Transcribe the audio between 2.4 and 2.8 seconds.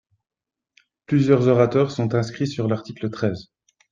sur